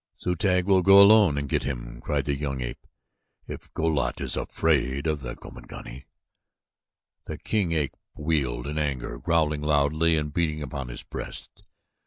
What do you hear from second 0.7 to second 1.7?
go alone and get